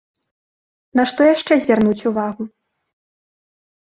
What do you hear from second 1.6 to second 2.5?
звярнуць увагу?